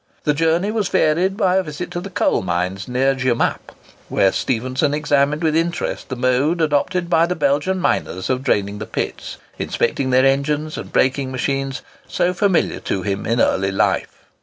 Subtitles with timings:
[0.23, 3.71] The journey was varied by a visit to the coal mines near Jemappe,
[4.09, 8.87] where Stephenson examined with interest the mode adopted by the Belgian miners of draining the
[8.87, 14.25] pits, inspecting their engines and brakeing machines, so familiar to him in early life.